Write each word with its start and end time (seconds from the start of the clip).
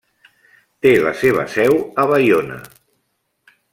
Té 0.85 0.93
la 1.07 1.13
seva 1.19 1.43
seu 1.57 1.77
a 2.05 2.07
Baiona. 2.13 2.59